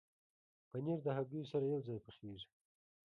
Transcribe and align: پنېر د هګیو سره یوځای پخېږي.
پنېر 0.69 0.99
د 1.05 1.07
هګیو 1.17 1.49
سره 1.51 1.65
یوځای 1.73 1.99
پخېږي. 2.05 2.47